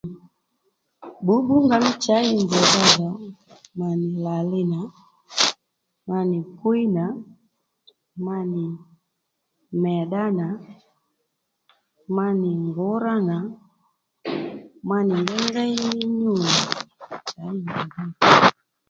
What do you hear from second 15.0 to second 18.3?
nì ngéyngéy ní nyû jì ma manì nyǔ nì